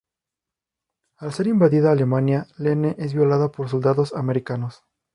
Al 1.17 1.31
ser 1.31 1.45
invadida 1.45 1.91
Alemania, 1.91 2.47
Lene 2.57 2.95
es 2.97 3.13
violada 3.13 3.51
por 3.51 3.69
soldados 3.69 4.15
americanos. 4.15 4.81